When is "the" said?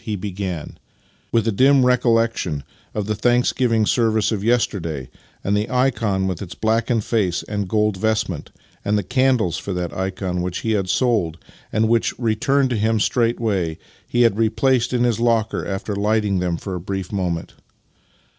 3.05-3.13, 5.53-5.67, 8.95-9.03